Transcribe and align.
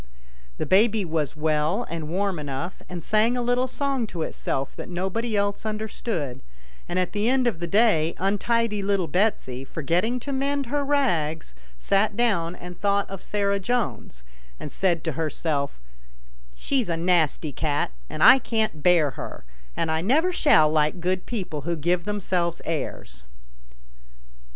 The 0.57 0.65
baby 0.65 1.05
was 1.05 1.35
well 1.35 1.83
and 1.87 2.09
warm 2.09 2.39
enough, 2.39 2.81
and 2.89 3.03
sang 3.03 3.37
a 3.37 3.41
little 3.43 3.67
song 3.67 4.07
to 4.07 4.23
itself 4.23 4.75
that 4.75 4.89
no 4.89 5.11
body 5.11 5.37
else 5.37 5.63
understood, 5.63 6.41
and 6.89 6.97
at 6.97 7.11
the 7.11 7.29
end 7.29 7.45
of 7.45 7.59
the 7.59 7.67
day 7.67 8.15
untidy 8.17 8.81
little 8.81 9.05
Betsy, 9.05 9.63
forgetting 9.63 10.19
to 10.21 10.31
mend 10.33 10.65
her 10.65 10.83
rags, 10.83 11.53
sat 11.77 12.17
down 12.17 12.55
and 12.55 12.81
thought 12.81 13.07
of 13.11 13.21
Sarah 13.21 13.59
Jones, 13.59 14.23
and 14.59 14.71
said 14.71 15.03
to 15.03 15.11
herself," 15.11 15.79
She's 16.55 16.89
a 16.89 16.97
nasty 16.97 17.51
cat, 17.51 17.91
and 18.09 18.23
I 18.23 18.39
can't 18.39 18.81
bear 18.81 19.11
her, 19.11 19.43
and 19.77 19.91
I 19.91 20.01
never 20.01 20.33
shall 20.33 20.71
like 20.71 20.99
good 20.99 21.27
people 21.27 21.61
who 21.61 21.75
give 21.75 22.05
themselves 22.05 22.59
airs." 22.65 23.23